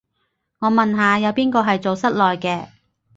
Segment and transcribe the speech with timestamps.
[0.57, 2.69] 我問下，有邊個係做室內嘅